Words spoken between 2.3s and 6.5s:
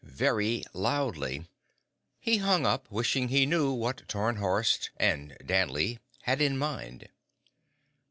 hung up, wishing he knew what Tarnhorst and Danley had